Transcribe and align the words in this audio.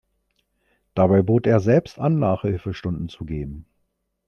Dabei 0.95 1.21
bot 1.21 1.45
er 1.45 1.59
selbst 1.59 1.99
an, 1.99 2.17
Nachhilfestunden 2.17 3.07
zu 3.07 3.23
geben. 3.23 3.67